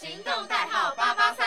[0.00, 1.46] 行动代号八八三。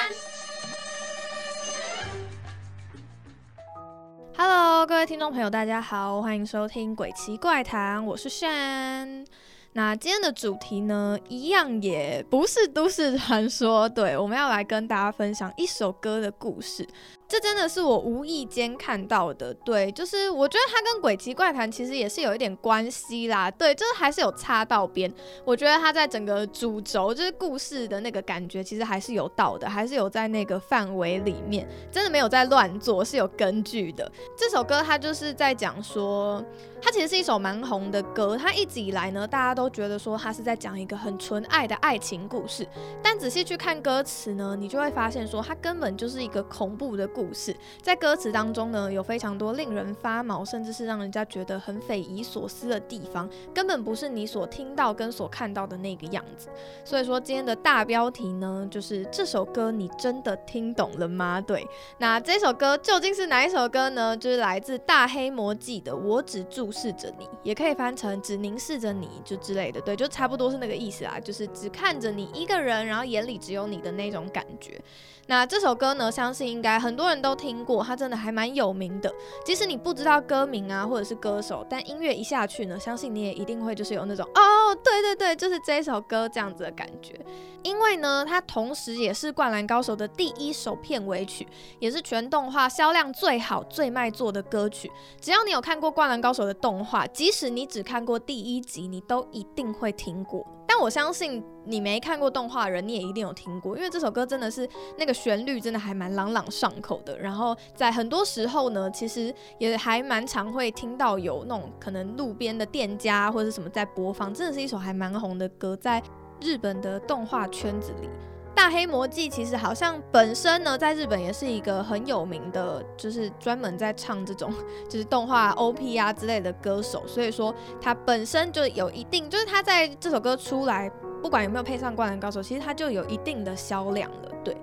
[4.37, 9.25] Hello，各位听众朋友，大家好，欢迎收听《鬼奇怪谈》，我是珊。
[9.71, 16.87] 那今天的主题呢，一样也不是都市传说，对，我们要来跟大家分享一首歌的故事。
[17.33, 25.11] 这真的是我无意间看到的，对，就是我觉得它跟《鬼奇怪谈》其实也是有一点关系啦，对，就是还是有插到边。
[25.43, 34.11] 我觉得它在整个主轴，就是故事的那个感觉，其实还是有到的，还是有在那个范围里面，真的没有在乱做，是有根据的。
[34.37, 36.39] 这首歌它就是在讲说，
[36.79, 42.67] 它其实是一首蛮红的歌，它一直以来呢，大家都觉得说它是在讲一个很纯爱的爱情故事，
[43.01, 47.22] 但仔细去看歌词呢，你就会发现说，它根本就是一个恐怖的故。
[47.23, 56.49] 故事在歌词当中呢，有非常多令人发毛，甚至是让人家觉得很匪夷所思的地方，根本不是你所听到跟所看到的那个样子。
[56.83, 61.39] 所以说今天的大标题呢，就是这首歌你真的听懂了吗？
[61.39, 61.65] 对，
[61.99, 64.17] 那这首歌究竟是哪一首歌呢？
[64.17, 74.81] 就是来自大黑魔记的《我只注视着你》，也可以翻成只凝视着你就之类的，对，就差不多是那个意思啊，就是只看着你一个人，然后眼里只有你的那种感觉。
[75.27, 79.13] 那这首歌呢，相信应该很多人都听过，它真的还蛮有名的。
[79.45, 87.19] 即使你不知道歌名啊，或者是歌手，但音乐一下去呢，相信你也一定会就是有那种哦，对对对，就是这首歌这样子的感觉。
[87.63, 91.47] 因为呢，它同时也是《灌篮高手》的第一首片尾曲，
[91.79, 94.91] 也是全动画销量最好、最卖座的歌曲。
[95.21, 100.45] 只要你有看过《灌篮高手》的动画，即使你只看过第一集，你都一定会听过。
[100.73, 107.15] 但我相信你没看过动画的人，你也一定有听过，因为这首歌真的是那个旋律真的还蛮朗朗上口的。
[107.19, 116.01] 然后在很多时候呢，其实也还蛮常会听到有那种可能路边的店家或者什么在播放，真的是一首还蛮红的歌，在。
[116.41, 118.07] 日本的动画圈子里，
[118.55, 124.53] 《大黑魔记》其实好像本身呢，在日本也是一个很有名的，就是专门在唱这种
[124.87, 130.89] 就是动画 OP 啊之类的歌手，所以说他本身就有一定，就是他在这首歌出来，
[131.21, 134.55] 不管有没有配上《灌篮高手》，其实他就有一定的销量了，对。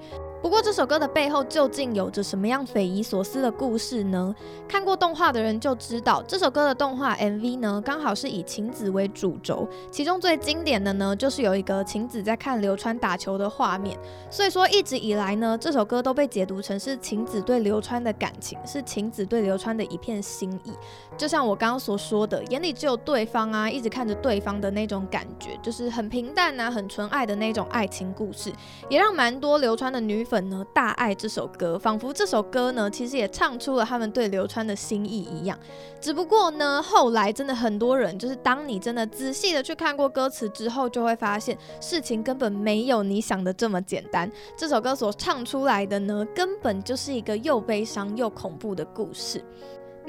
[0.42, 4.34] 不过这首歌的背后究竟有着什么样匪夷所思的故事呢？
[4.66, 13.98] 看过动画的人就知道，这首歌的动画 MV 呢，刚好是以晴子为主轴，其中最经典的呢，就是有一个晴子在看流川打球的画面。
[14.30, 20.72] 所以说一直以来呢，这首歌都被解读成是晴子对流川的感情，是晴子对流川的一片心意。
[21.18, 28.50] 就像我刚刚所说的，眼里只有对方啊，一直看着对方的那种感觉，就是很平淡啊，很纯爱的那种爱情故事，
[28.88, 30.26] 也让蛮多流川的女。
[30.30, 35.58] 粉呢大爱这首歌，仿佛这首歌呢其实也唱出了他们对流川的心意一样。
[36.00, 44.30] 只不过呢，后来真的很多人，就是当你真的仔细的去看过歌词之后，就会发现事情根本没有你想的这么简单。
[44.56, 49.44] 这首歌所唱出来的呢，根本就是一个又悲伤又恐怖的故事。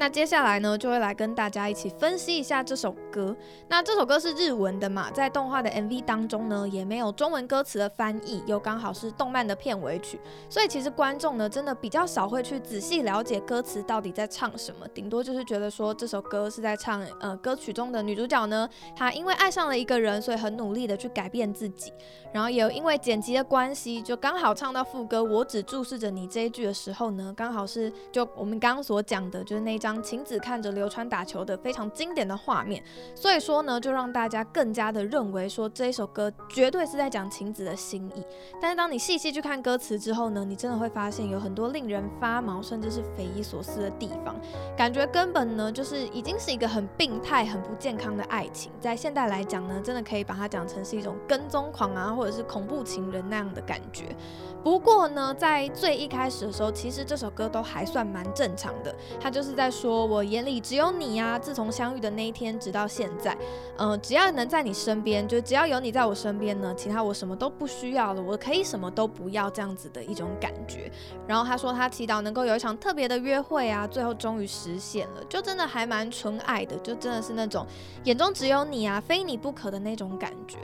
[0.02, 3.36] 那接下来呢，就会来跟大家一起分析一下这首歌。
[3.68, 10.18] 那这首歌是日文的嘛，在动画的 MV 当中呢，也没有中文歌词的翻译，又刚好是动漫的片尾曲，
[10.50, 21.92] 所以其实观众呢，真的比较少会去仔细了解歌词到底在唱什么，顶多就是觉得说这首歌是在唱，呃，歌曲中的女主角呢，她因为爱上了一个人，所以很努力的去改变自己。
[22.32, 32.80] 然后也因为剪辑的关系，就刚好唱到副歌“我只注视着你”这一句的时候呢，刚好是就我们刚刚所讲的，就是那张晴子看着流川打球的非常经典的画面。
[33.16, 38.24] 所以说呢，就让大家更加的认为说这一首歌绝对是在讲晴子的心意。
[38.60, 44.36] 但是当你细细去看歌词之后呢，你真的会发现有很多令人发毛甚至是匪夷所思的地方，
[44.76, 48.70] 感觉根本呢就是已经是一个很病态、很不健康的爱情。
[48.80, 52.12] 在现代来讲呢，真的可以把它讲成是一种跟踪狂啊。
[52.12, 54.14] 或者是恐怖情人那样的感觉。
[54.62, 58.94] 不过呢，在最一开始的时候，其实这首歌都还算蛮正常的。
[59.18, 61.36] 他就是在说：“我眼里只有你啊！
[61.36, 63.36] 自从相遇的那一天，直到现在，
[63.78, 70.88] 嗯，只要能在你身边，就只要有你在我身边呢，其他我什么都不需要了，我可以什么都不要这样子的一种感觉。”
[71.26, 77.66] 然后他说他祈祷能够有一场特别的约会啊，最后终于实现了，就真的还蛮纯爱的，就真的是那种
[78.04, 80.58] 眼中只有你啊，非你不可的那种感觉。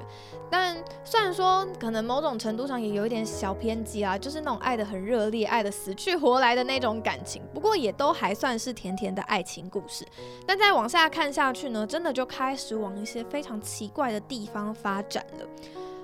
[0.49, 10.05] 但虽然说可能某种程度上也有一点小偏激啊，就是那种爱的很热烈、爱的死去活来的那种感情，不过也都还算是甜甜的爱情故事。
[10.45, 15.47] 但再往下看下去呢，真的就开始往一些非常奇怪的地方发展了。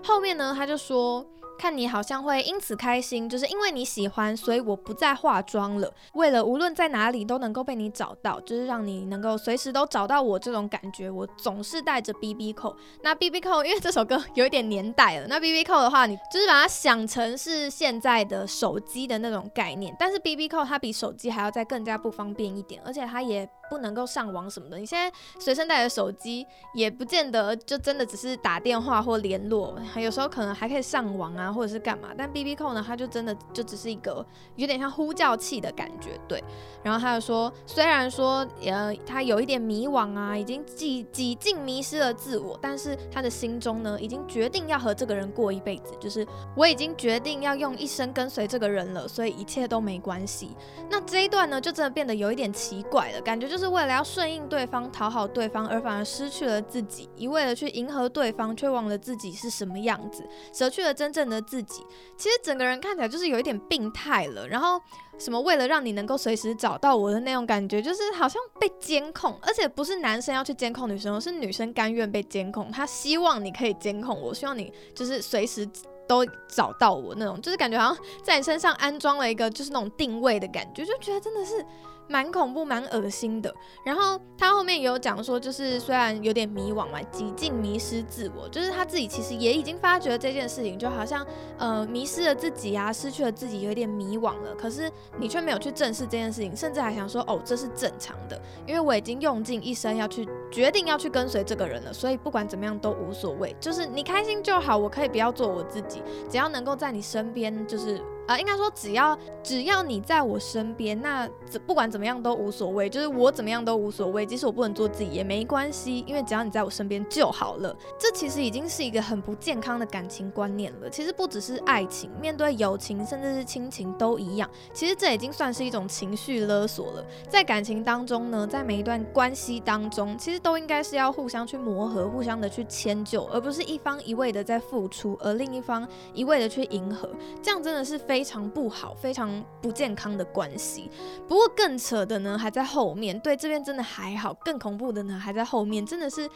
[0.03, 1.27] 后面呢，他就说。
[1.59, 5.91] 看你好像会因此开心，就是因为你喜欢，所以我不再化妆了。
[6.15, 12.77] 为了无论在哪里都能够被你找到，就是让你能够随时都找到我这种感觉，我总是带着 B B 扣。
[13.03, 24.77] 那 B B 扣，因为这首歌有一点年代了，那 B B 扣的话，你就是把它想成是现在的手机的那种概念，但是 B B 扣它比手机还要再更加不方便一点，而且它也不能够上网什么的。
[24.77, 31.45] 你现在随身带的手机也不见得就真的只是打电话或联络，有时候可能还可以上网啊。
[31.55, 32.09] 或者是干嘛？
[32.19, 32.83] 但 B B 扣呢？
[32.85, 34.27] 它就真的就只是一个
[34.57, 36.43] 有点像呼叫器的感觉，对。
[36.83, 46.27] 然后他又说，虽然说呃他有一点迷惘啊，已经几几近迷失了自我，但是他的心中呢，已经决定要和这个人过一辈子，就是
[46.57, 50.57] 我已经决定要用一生跟随这个人了，所以一切都没关系。
[50.91, 61.41] 那这一段呢，就真的变得有一点奇怪了，感觉就是是为了要顺应对方、讨好对方，而反而失去了自己，一味的去迎合对方，却忘了自己是什么样子，舍去了真正的。
[61.45, 61.85] 自己
[62.17, 64.81] 其实整个人看起来就是有一点病态了，然后
[65.19, 75.69] 什么为了让你能够随时找到我的那种感觉，就是好像被监控，而且不是男生要去监控女生，是女生甘愿被监控，她希望你可以监控我，希望你就是随时
[76.09, 81.65] 都找到我那种，就是感觉好像在你身上安装了一个就是那种定位的感觉，就觉得真的是。
[82.09, 83.55] 蛮恐怖、蛮恶心的。
[83.85, 91.27] 然后他后面也有讲说，就是虽然有点迷惘嘛，几近迷失自我，就是他自己其实也已经发觉这件事情，就好像
[91.59, 94.55] 呃迷失了自己啊，失去了自己，有点迷惘了。
[94.55, 108.03] 可是你却没有去正视这件事情，甚至还想说，哦，这是正常的，因为我已经用尽一生要去决定要去跟随这个人了，所以不管怎么样都无所谓，就是你开心就好，我可以不要做我自己，只要能够在你身边，就是。
[108.27, 111.29] 啊，应该说只要只要你在我身边，那
[111.67, 117.77] 不管怎么样都无所谓，就是我怎么样都无所谓，即使我不能做自己也没关系，因为只要你在我身边就好了。
[117.99, 120.89] 这其实已经是一个很不健康的感情观念了。
[120.89, 124.49] 其实不只是爱情，面对友情甚至是亲情都一样。
[124.73, 127.05] 其实这已经算是一种情绪勒索了。
[127.29, 137.11] 在感情当中呢，在每一段关系当中，其实都应该是要互相去磨合，互相的去迁就，而不是一方一味的在付出，而另一方一味的去迎合。
[137.43, 138.14] 这样真的是非。
[138.15, 140.89] 非常不好，非常不健康的关系。
[141.27, 143.19] 不过更扯的呢，还在后面。
[143.19, 146.31] 对，这边真的还好，更恐怖的呢，还在后面，真的是。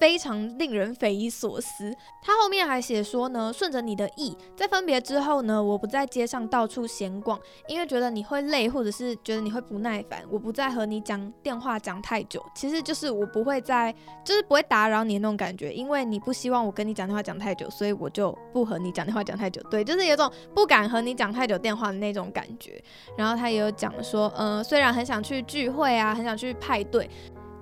[0.00, 1.94] 非常令人匪夷所思。
[2.22, 7.38] 他后面还写说呢，顺着你的意，在分别之后呢，我不在街上到处闲逛，
[7.68, 12.42] 因为觉得你会累，或者是觉得你会不耐烦，我不再和你讲电话讲太久。
[12.54, 13.94] 其实就是我不会再，
[14.24, 19.62] 就是不会打扰你那种感觉，因为你不希望我跟你讲电话讲太久，所以我就不和你讲电话讲太久。
[19.70, 22.82] 对，就是有种不敢和你讲太久电话的那种感觉。
[23.18, 27.08] 然后他也有讲说，嗯，虽然很想去聚会啊，很想去派对。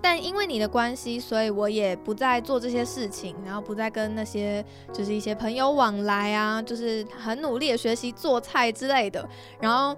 [0.01, 9.29] 但因为你的关系，所以我也不再做这些事情，然后不再跟那些就是一些朋友往来啊，就是很努力的学习做菜之类的。
[9.61, 9.97] 然后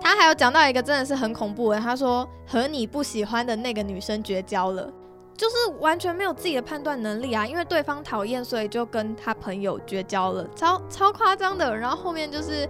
[0.00, 4.92] 他还有讲到一个真的是很恐怖的，他说和你不喜欢的那个女生绝交了，
[5.36, 11.76] 就是完全没有自己的判断能力啊，因为对方讨厌，所以就跟他朋友绝交了，超超夸张的。
[11.76, 12.68] 然后后面就是。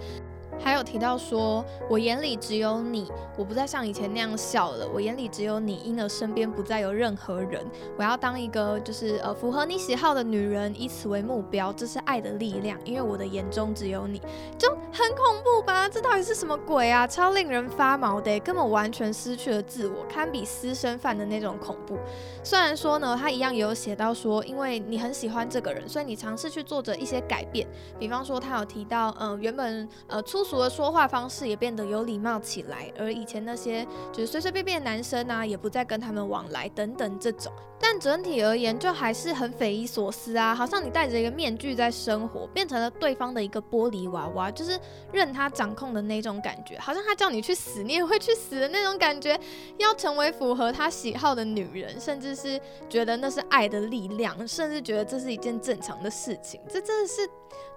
[0.59, 4.89] 还有提到说，我眼里只有你，我不再像以前那样笑了。
[4.93, 7.65] 我眼里只有你，因而身边不再有任何人。
[7.97, 12.79] 我要当一个就是呃符合你喜好的女人，以此为目标，这是爱的力量。
[12.85, 14.21] 因为我的眼中只有你，
[14.59, 15.89] 就很恐怖吧？
[15.89, 17.07] 这到底是什么鬼啊？
[17.07, 21.99] 超令人发毛的，根本完全失去了自我，堪比私生饭的那种恐怖。
[22.43, 27.67] 虽然说呢，他一样也有写到说，因为你很喜欢这个人，所以你尝试去做着一些改变。
[27.99, 30.46] 比方说，他有提到，嗯，原本呃粗。
[30.47, 37.53] 俗的说话方式也变得有礼貌起来，而以前那些就是随随便便的男生啊，也不再跟他们往来等等这种。
[37.79, 44.81] 但整体而言，就还是很匪夷所思啊，好像你戴着一个面具在生活，变成了对方的一个玻璃娃娃，就是
[45.13, 49.39] 任他掌控的那种感觉，好像他叫你去死，你也会去死的那种感觉。
[49.77, 57.29] 要成为符合他喜好的女人，甚至是觉得那是爱的力量，甚至觉得这是一件正常的事情，这真的是。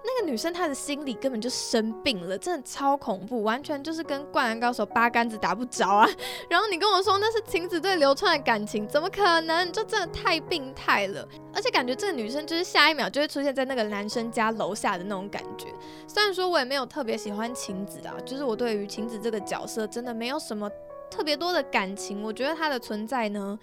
[0.02, 6.08] 那个女生她的心里根本就生病了，真超恐怖，完全就是跟灌篮高手八竿子打不着啊！
[6.48, 9.70] 然后你跟我说那是晴子对流川的感情，怎么可能？
[9.72, 15.66] 就真的太病态了，而且感觉这个女生就是下一秒就会出现在那个男生家楼下的那种感觉。
[16.06, 20.70] 虽然说我也没有特别喜欢晴子啊，就是我对于晴子这个角色真的没有什么
[21.10, 23.58] 特别多的感情，我觉得她的存在呢。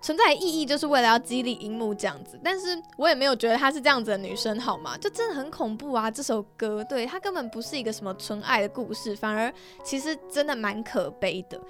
[0.00, 4.96] 存在意义就是为了要激励樱木这样子，但是我也没有觉得她是这样子的女生，好吗？
[4.98, 6.10] 就真的很恐怖啊！
[6.10, 9.52] 这首歌，对她根本不是一个什么纯爱的故事，反而
[9.84, 11.60] 其实真的蛮可悲的。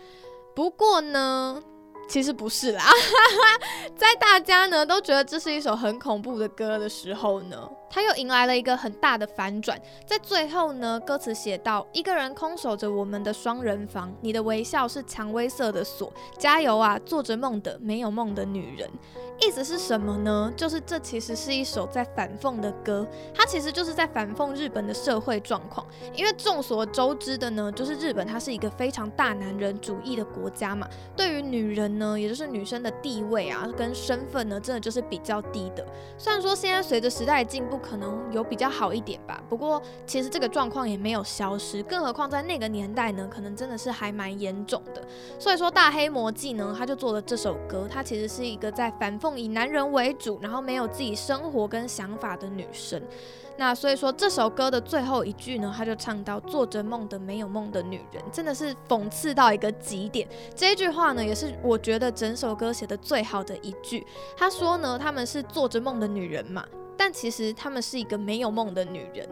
[0.54, 1.60] 不过呢，
[2.08, 2.84] 其实不是啦，
[3.96, 18.88] 在大家呢都觉得这是一首很恐怖的歌的时候呢，他又迎来了一个很大的反转，在最后呢，歌词写到：一个人空守着我们的双人房，你的微笑是蔷薇色的锁，加油啊，做着梦的没有梦的女人。
[19.42, 20.52] 意思是什么呢？
[20.54, 25.86] 就是这其实是一首在反讽的歌，它其实就是在反讽日本的社会状况。
[26.14, 35.82] 因为众所周知的呢，就是日本它是一个非常大男人主义的国家嘛，对于女人呢，也就是女生的地位啊跟身份呢，真的就是比较低的。
[36.18, 45.02] 虽然说现在随着时代进步，可能有比较好一点吧，不过其实这个状况也没有消失，更何况在那个年代呢，可能真的是还蛮严重的。
[45.38, 49.30] 所以说大黑魔记呢，他就做了这首歌，他其实是一个在反讽。
[49.40, 53.00] 以男人为主，然后没有自己生活跟想法的女生。
[53.56, 60.26] 那所以说这首歌的最后一句呢，他就唱到做着梦的没有梦的女人，真的是讽刺到一个极点。
[60.54, 64.06] 这一句话呢，也是我觉得整首歌写的最好的一句。
[64.36, 66.64] 他说呢，他们是做着梦的女人嘛，
[67.00, 69.26] 但其实她们是一个没有梦的女人。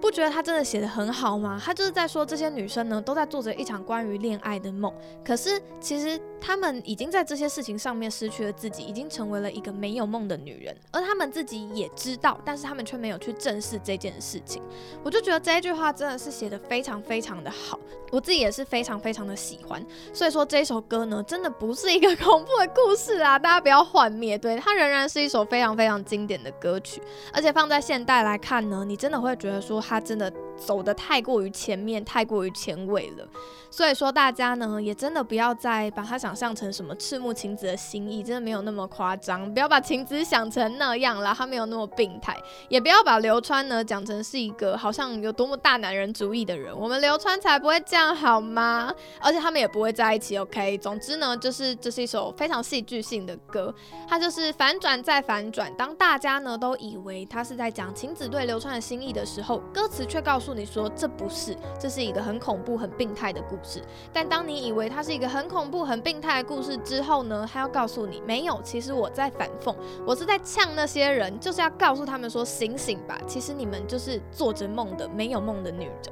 [0.00, 1.60] 不觉得她真的写的很好吗？
[1.64, 4.92] 她就是在说这些女生呢，都在做着一场关于恋爱的梦，
[5.24, 14.62] 可是其实他们已经在这些事情上面失去了自己，已经成为了一个没有梦的女人，而他们自己也知道，但是他们却没有去正视这件事情。
[15.02, 17.80] 我就觉得这一句话真的是写的非常非常的好，
[18.12, 19.84] 我自己也是非常非常的喜欢。
[20.12, 27.02] 所以说这首歌呢，真的不是一个恐怖的故事啊，大家不要幻灭，对它仍然是一首非常非常经典的歌曲，
[27.32, 29.82] 而且放在现代来看呢，你真的会觉得说。
[29.88, 33.26] 它真的走的太过于前面，太过于前卫了。
[33.70, 39.52] 所以说，大家呢也真的不要再把它想象成什么赤木晴子的心意，真的没有那么夸张。
[39.52, 42.34] 不要把晴子想成那样了，他没有那么病态。
[42.70, 46.74] 也不要把流川呢讲成是一个好像有多么大男人主义的人。
[46.76, 48.90] 我们流川才不会这样好吗？
[49.20, 50.38] 而且他们也不会在一起。
[50.38, 53.74] OK，总之呢，就是这是一首非常戏剧性的歌，
[54.08, 55.70] 它就是反转再反转。
[55.76, 63.42] 当大家呢都以为他是在讲晴子对流川的心意的时候，歌词却告诉诉你说这不是，这是一个很恐怖、很病态的。
[63.48, 69.74] 故事，但当你以为它是一个很恐怖、很病态的故事之后呢，他要告诉你，没有，其实我在反讽，
[70.04, 76.02] 我是在呛那些人，就是要告诉他们说，醒醒吧，其实你们就是做着梦的、没有梦的女人。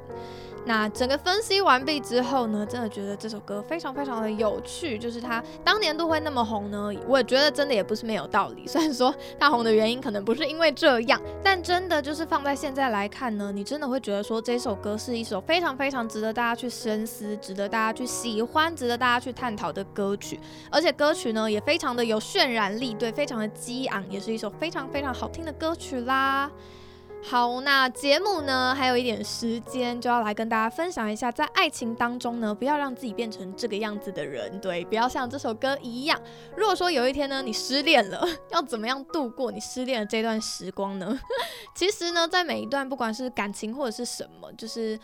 [0.67, 4.99] 那整个分析完毕之后呢，真的觉得这首歌非常非常的有趣。
[4.99, 8.67] 就是它当年都会那么红呢，我也觉得真的也不是没有道理。
[8.67, 20.37] 虽然说它红的原因可能不是因为这样，但真的就是放在现在来看呢，你真的会觉得说这首歌是一首非常非常值得大家去深思、值得大家去喜欢、值得大家去探讨的歌曲。
[20.69, 26.51] 而且歌曲呢也非常的有渲染力，对，非常的激昂，也是一首非常非常好听的歌曲啦。
[27.23, 36.17] 好，那节目呢还有一点时间，就要来跟大家分享一下，在爱情当中呢，不要让自己变成这个样子的人，对，不要像这首歌一样。
[36.55, 41.19] 如果说有一天呢，你失恋了，要怎么样度过你失恋的这段时光呢？
[41.75, 44.97] 其实呢，在每一段不管是感情或者是什么，就是。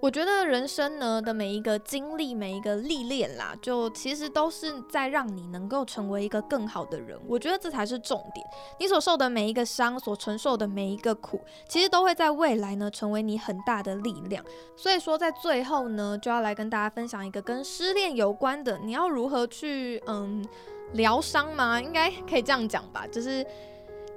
[0.00, 7.18] 我觉得人生呢的每一个经历，每一个历练啦，就其实都是在让你能够成为一个更好的人。
[7.28, 8.44] 我觉得这才是重点。
[8.78, 11.38] 你所受的每一个伤，所承受的每一个苦，
[11.68, 14.42] 其实都会在未来呢成为你很大的力量。
[14.74, 20.42] 所以说，在最后呢，就要来跟大家分享一个跟失恋有关的，你要如何去嗯
[20.94, 21.78] 疗伤吗？
[21.78, 23.46] 应该可以这样讲吧，就是。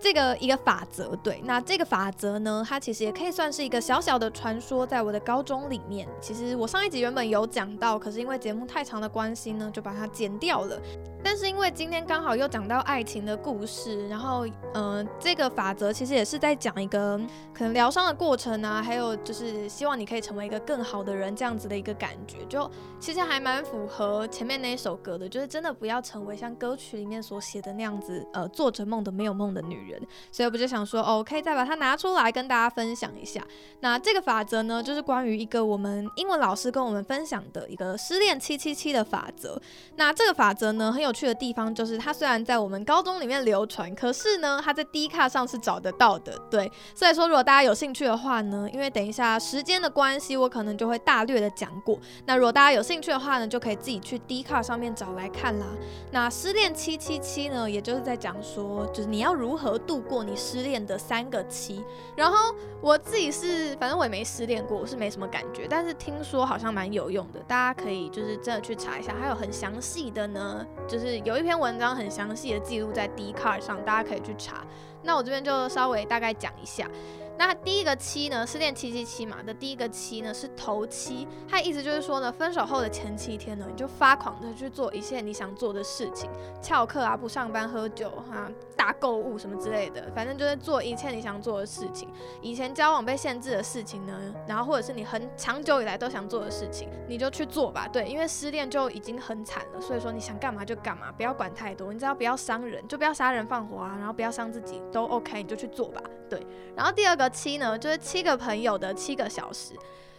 [0.03, 6.05] 这个一个法则，对，那这个法则呢，它其实也可以算是一个小小的传说，在我的高中里面。
[6.19, 10.77] 其实我上一集原本有讲到，可是因为节目太长的关系呢，就把它剪掉了。
[11.23, 17.17] 但是因为今天刚好又讲到爱情的故事，然后，嗯，这个法则其实也是在讲一个
[17.53, 30.01] 可能疗伤的过程啊，还有就是希望你可以成为一个更好的人这样子的一个感觉，就其实还蛮符合前面那一首歌的，就是真的不要成为像歌曲里面所写的那样子，呃，做着梦的没有梦的女人。
[30.29, 33.41] 所以我就想说，哦，可以再把它拿出来跟大家分享一下。
[33.79, 39.59] 那这个法则呢，就是关于一个我们英文老师跟我们分享的一个失恋七七七的法则。
[39.95, 41.12] 那这个法则呢，很有。
[41.13, 46.37] 去的地方就是它，虽然在我们高中里面流传，可是呢，它在 D 卡上是找得到的。
[46.49, 51.99] 对，所以说如果大家有兴趣的话呢，因为等一下时间的关系，我可能就会大略的讲过。
[52.25, 55.67] 那如果大家有兴趣的话呢，就可以自己去 D 卡上面找来看啦。
[56.11, 61.83] 那失恋七七七呢，也就是在讲说，就是你要如何度过你失恋的三个七。
[62.15, 71.02] 然后我自己是，反正我也没失恋过，我是没什么感觉，但是听说好像蛮有用的，大家可以就是真的去查一下，还有很详细的呢，就是。
[71.05, 74.65] 是有一篇文章很详细的记录在 d c a r 上，大家可以去查。
[75.01, 76.89] 那我这边就稍微大概讲一下。
[77.37, 86.29] 那第一个七呢，失恋七七七嘛的第一个七呢是头七，它意思就是说呢，分手后的前七天呢，你就发狂的去做一切你想做的事情，
[86.61, 92.07] 翘课啊，不上班，喝酒哈，大购物什么之类的，反正就是做一切你想做的事情。
[92.41, 94.13] 以前交往被限制的事情呢，
[94.47, 97.87] 然后或者是你很长久以来都想做的事情，你就去做吧。
[97.87, 106.01] 对，因为失恋就已经很惨了，所以说你想干嘛就干嘛，不要管太多，你只要不要伤人，就不要杀人放火啊，然后不要伤自己都 OK，你就去做吧。
[106.29, 109.73] 对，然后第二个七呢，就是七个朋友的七个小时。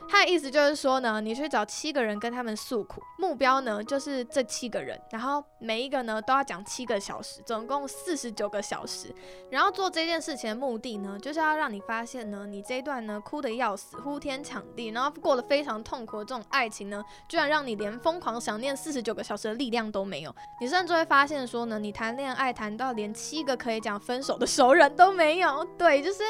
[0.09, 9.13] 他的意思就是说呢，你去找七个人跟他们诉苦，目标呢就是这七个人，然后每一个呢都要讲七个小时，总共四十九个小时。
[9.51, 20.35] 然后做这件事情的目的呢，就是要让你发现呢，你这一段呢哭得要死，呼天抢地，然后过得非常痛苦的这种爱情呢，居然让你连疯狂想念四十九个小时的力量都没有。
[20.61, 25.65] 你甚至会发现说呢，你谈恋爱谈到连七个可以讲分手的熟人都没有。
[25.77, 26.23] 对，就是。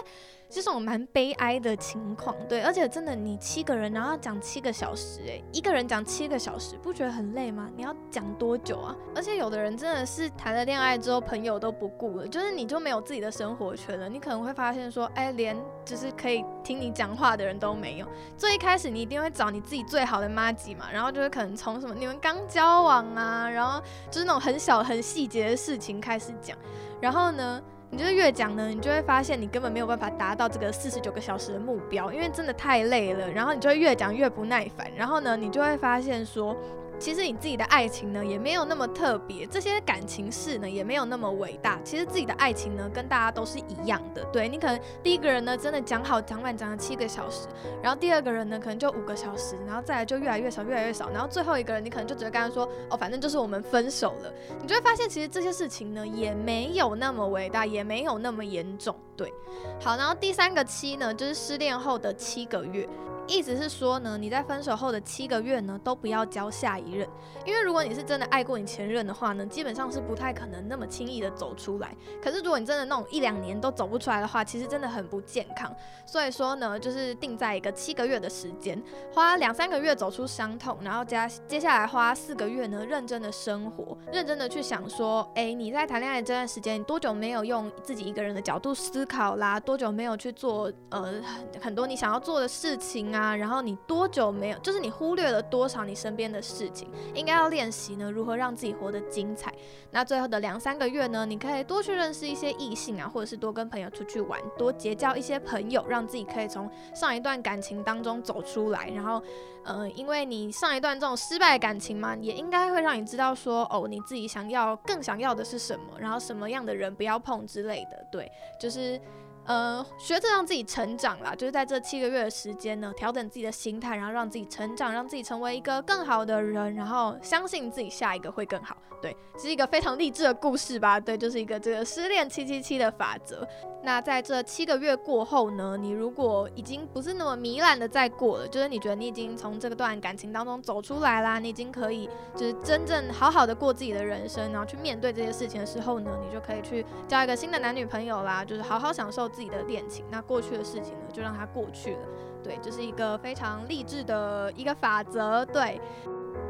[0.54, 7.68] 这种蛮悲哀的情况，对，而且真的，你七个人，然后讲七个小时，诶，一个人讲七个小时，不觉得很累吗？
[7.76, 8.94] 你要讲多久啊？
[9.16, 14.08] 而且有的人真的是谈了恋爱之后，朋友都不顾了，就是你就没有自己的生活圈了。
[14.08, 18.06] 你可能会发现说，哎，连就是可以听你讲话的人都没有。
[18.36, 26.56] 最一开始你一定会找你自己最好的妈吉嘛，然后就是可能从什么你们刚交往啊，然后就是那种很小很细节的事情开始讲，
[27.00, 27.60] 然后呢？
[27.94, 33.30] 你就是越讲呢，你就会发现你根本没有办法达到这个四十九个小时的目标，因为真的太累了。
[33.30, 36.56] 然后你就会越讲越不耐烦，然后呢，你就会发现说。
[36.98, 41.78] 其实你自己的爱情呢，也没有那么特别，这些感情事呢，也没有那么伟大。
[41.84, 44.24] 其实自己的爱情呢，跟大家都是一样的。
[44.32, 47.46] 对你可能第一个人呢，真的讲好讲满讲了七个小时，
[47.82, 54.32] 然后第二个人呢，可能就五个小时，然后再来就越来越少，越来越少，然后最后一个人，你可能就只会跟他说，哦，反正就是我们分手了。
[54.60, 58.94] 你就会发现，其实这些事情呢，也没有那么伟大，也没有那么严重。
[59.16, 59.32] 对，
[59.80, 62.88] 好，然后第三个期呢，就是失恋后的七个月。
[63.26, 67.08] 意思是说呢，你在分手后的七个月呢，都不要交下一任，
[67.46, 71.94] 因为如果你是真的爱过你前任的话呢，基本上是不太可能那么轻易的走出来。
[72.22, 75.74] 可是如果你真的那种一两年都走不出来的话，其实真的很不健康。
[76.04, 78.80] 所以说呢，就是定在一个七个月的时间，
[79.12, 89.58] 花两三个月走出伤痛，然后加接下来花四个月呢，认真的生活，认真的去想说，哎，你在谈恋爱这段时间，你多久没有用自己一个人的角度思考啦？
[89.58, 91.14] 多久没有去做呃
[91.60, 93.13] 很多你想要做的事情？
[93.14, 94.58] 啊，然后你多久没有？
[94.58, 96.90] 就是你忽略了多少你身边的事情？
[97.14, 99.52] 应该要练习呢，如何让自己活得精彩？
[99.90, 108.88] 那最后的两三个月呢，你可以多去认识一些异性啊，或者是多跟朋友出去玩，多结交一些朋友，让自己可以从上一段感情当中走出来。
[108.90, 109.22] 然后，
[109.64, 118.04] 呃，因为你上一段这种失败感情嘛，也应该会让你知道说，哦，你自己想要更想要的是什么，然后什么样的人不要碰之类的。
[118.10, 119.00] 对，就是。
[119.46, 128.76] 呃，学着让自己成长啦，就是在这七个月的时间呢，调整自己的心态，然后让自己成长，让自己成为一个更好的人，然后相信自己下一个会更好。
[129.02, 130.98] 对，是一个非常励志的故事吧？
[130.98, 133.46] 对，就是一个这个失恋七七七的法则。
[133.82, 150.04] 那在这七个月过后呢，你如果已经不是那么糜烂的再过了，就是你觉得你已经从这个段感情当中走出来啦，你已经可以就是真正好好的过自己的人生，然后去面对这些事情的时候呢，你就可以去交一个新的男女朋友啦，就是好好享受自己的恋情。
[150.10, 152.08] 那过去的事情呢，就让它过去了。
[152.42, 155.44] 对，这是一个非常励志的一个法则。
[155.46, 155.80] 对。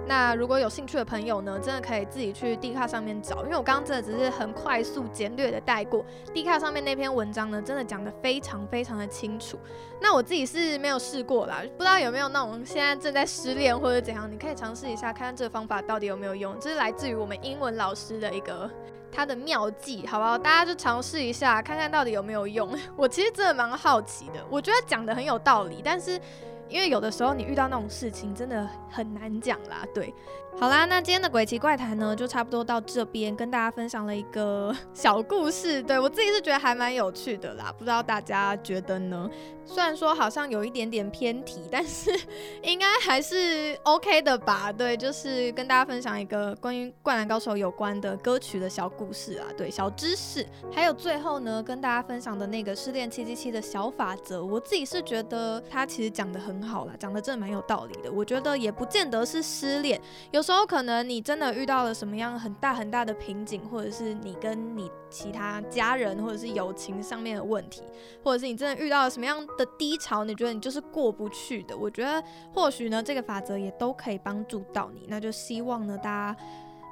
[0.06, 9.58] 那如果有兴趣的朋友呢，真的可以自己去 D 卡上面找，因为我刚刚真的只是很快速简略的带过 D 卡上面那篇文章呢，真的讲的非常非常的清楚。
[10.00, 16.54] 那我自己是没有试过啦，不知道有没有那种现在正在失恋或者怎样，你可以尝试一下，看看这个方法到底有没有用。
[16.60, 18.70] 这是来自于我们英文老师的一个
[19.10, 20.36] 他的妙计，好不好？
[20.36, 22.78] 大家就尝试一下，看看到底有没有用。
[22.94, 26.20] 我其实真的蛮好奇的，我觉得讲的很有道理，但是。
[26.68, 30.14] 因为有的时候你遇到那种事情真的很难讲啦，对。
[30.56, 35.82] 好啦，那今天的鬼奇怪谈呢，就差不多到这边，跟大家分享了一个 小故事。
[35.82, 39.28] 对我自己是觉得还蛮有趣的啦，不知道大家觉得呢？
[39.66, 42.08] 虽然说好像有一点点偏题，但是
[42.62, 44.70] 应该还是 OK 的吧？
[44.70, 50.46] 对，就是跟大家分享一个关于《灌篮高手》有关的歌曲的小故事啊，对，小知识。
[50.70, 58.12] 还有最后呢，跟大家分享的那个失恋七七七的小法则，我自己是觉得他其实讲的很很好啦，讲的真的蛮有道理的。
[58.12, 60.44] 我觉得也不见得是失恋，有。
[60.44, 67.82] 时候可能你真的遇到了什么样很大很大的瓶颈，或者是你跟你其他家人或者是友情上面的问题，
[68.22, 71.74] 或者是你真的遇到了什么样的低潮，你觉得你就是过不去的。
[71.74, 75.06] 我觉得或许呢，这个法则也都可以帮助到你。
[75.08, 76.36] 那就希望呢，大家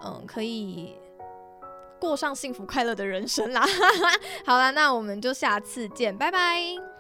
[0.03, 0.95] 嗯可以
[2.01, 3.63] 过上幸福快乐的人生啦。
[4.47, 6.92] 好了，那我们就下次见，拜拜。